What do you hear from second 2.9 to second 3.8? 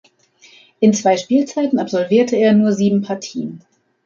Partien.